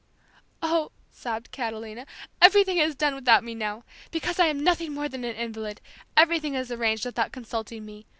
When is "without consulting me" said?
7.05-8.07